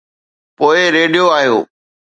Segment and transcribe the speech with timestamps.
[0.57, 1.57] پوءِ ريڊيو آيو.